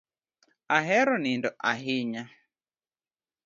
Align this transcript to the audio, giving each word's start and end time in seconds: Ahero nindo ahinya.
Ahero 0.77 1.13
nindo 1.23 1.49
ahinya. 1.71 2.23